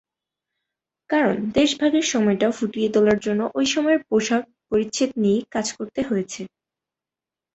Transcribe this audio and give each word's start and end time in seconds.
কারণ 1.09 1.35
দেশভাগের 1.51 2.05
সময়টা 2.05 2.47
ফুটিয়ে 2.51 2.89
তোলার 2.89 3.19
জন্য 3.19 3.41
ঐ 3.55 3.61
সময়ের 3.73 4.01
পোশাক-পরিচ্ছদ 4.09 5.09
নিয়েই 5.15 5.43
কাজ 5.51 5.67
করতে 5.77 6.01
হয়েছে। 6.03 6.41